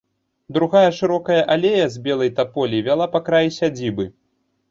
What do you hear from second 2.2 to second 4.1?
таполі вяла па краі сядзібы.